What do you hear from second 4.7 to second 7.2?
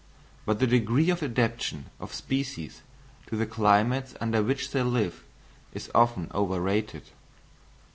they live is often overrated.